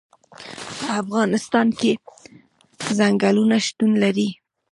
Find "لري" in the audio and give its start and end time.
4.03-4.29